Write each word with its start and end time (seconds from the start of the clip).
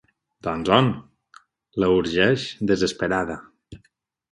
Doncs 0.45 0.71
on? 0.77 0.89
—la 1.83 1.91
urgeix, 1.97 2.49
desesperada. 2.73 3.39